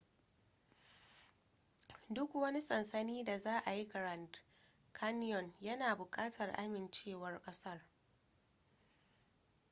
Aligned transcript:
duk 2.09 2.35
wani 2.35 2.61
sansani 2.61 3.23
da 3.23 3.37
za 3.37 3.59
a 3.65 3.71
yi 3.73 3.85
grand 3.87 4.37
canyon 4.99 5.53
yana 5.61 5.95
bukatar 5.95 6.49
amincewar 6.61 7.41
kasar 7.41 7.81